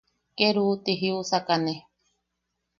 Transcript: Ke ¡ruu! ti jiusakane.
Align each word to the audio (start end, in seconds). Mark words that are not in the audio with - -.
Ke 0.37 0.47
¡ruu! 0.55 0.73
ti 0.83 0.91
jiusakane. 1.01 1.73